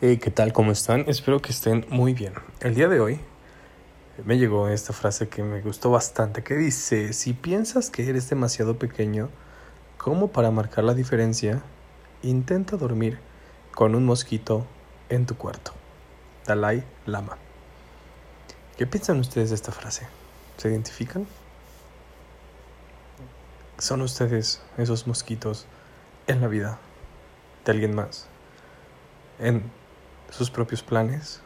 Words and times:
¿qué 0.00 0.30
tal? 0.32 0.52
¿Cómo 0.52 0.70
están? 0.70 1.06
Espero 1.08 1.42
que 1.42 1.50
estén 1.50 1.84
muy 1.88 2.14
bien. 2.14 2.32
El 2.60 2.76
día 2.76 2.86
de 2.86 3.00
hoy 3.00 3.18
me 4.24 4.38
llegó 4.38 4.68
esta 4.68 4.92
frase 4.92 5.28
que 5.28 5.42
me 5.42 5.60
gustó 5.60 5.90
bastante, 5.90 6.44
que 6.44 6.54
dice, 6.54 7.12
si 7.12 7.32
piensas 7.32 7.90
que 7.90 8.08
eres 8.08 8.30
demasiado 8.30 8.78
pequeño 8.78 9.28
como 9.96 10.28
para 10.28 10.52
marcar 10.52 10.84
la 10.84 10.94
diferencia, 10.94 11.62
intenta 12.22 12.76
dormir 12.76 13.18
con 13.74 13.96
un 13.96 14.04
mosquito 14.04 14.64
en 15.08 15.26
tu 15.26 15.36
cuarto. 15.36 15.72
Dalai 16.46 16.84
Lama. 17.04 17.36
¿Qué 18.76 18.86
piensan 18.86 19.18
ustedes 19.18 19.48
de 19.48 19.56
esta 19.56 19.72
frase? 19.72 20.06
¿Se 20.58 20.68
identifican? 20.68 21.26
¿Son 23.78 24.00
ustedes 24.02 24.62
esos 24.76 25.08
mosquitos 25.08 25.66
en 26.28 26.40
la 26.40 26.46
vida 26.46 26.78
de 27.64 27.72
alguien 27.72 27.96
más? 27.96 28.28
¿En 29.40 29.76
sus 30.30 30.50
propios 30.50 30.82
planes 30.82 31.40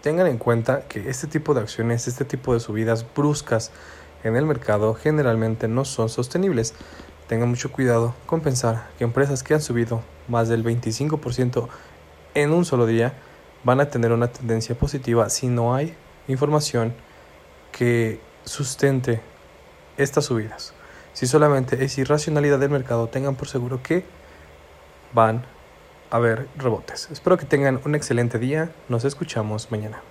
Tengan 0.00 0.28
en 0.28 0.38
cuenta 0.38 0.86
que 0.86 1.10
este 1.10 1.26
tipo 1.26 1.52
de 1.52 1.62
acciones, 1.62 2.06
este 2.06 2.24
tipo 2.24 2.54
de 2.54 2.60
subidas 2.60 3.04
bruscas 3.16 3.72
en 4.22 4.36
el 4.36 4.46
mercado 4.46 4.94
generalmente 4.94 5.66
no 5.66 5.84
son 5.84 6.08
sostenibles. 6.08 6.72
Tengan 7.26 7.48
mucho 7.48 7.72
cuidado 7.72 8.14
con 8.26 8.42
pensar 8.42 8.90
que 8.96 9.02
empresas 9.02 9.42
que 9.42 9.54
han 9.54 9.60
subido 9.60 10.02
más 10.28 10.48
del 10.48 10.62
25% 10.62 11.66
en 12.34 12.52
un 12.52 12.64
solo 12.64 12.86
día 12.86 13.14
van 13.64 13.80
a 13.80 13.90
tener 13.90 14.12
una 14.12 14.28
tendencia 14.28 14.78
positiva 14.78 15.30
si 15.30 15.48
no 15.48 15.74
hay 15.74 15.96
información 16.28 16.94
que 17.72 18.20
sustente 18.44 19.20
estas 19.96 20.26
subidas 20.26 20.76
si 21.16 21.26
solamente 21.26 21.82
es 21.82 21.96
irracionalidad 21.96 22.58
del 22.58 22.68
mercado, 22.68 23.06
tengan 23.06 23.36
por 23.36 23.48
seguro 23.48 23.82
que 23.82 24.04
van 25.14 25.44
a 26.10 26.16
haber 26.16 26.46
rebotes. 26.58 27.08
Espero 27.10 27.38
que 27.38 27.46
tengan 27.46 27.80
un 27.86 27.94
excelente 27.94 28.38
día. 28.38 28.68
Nos 28.90 29.06
escuchamos 29.06 29.72
mañana. 29.72 30.02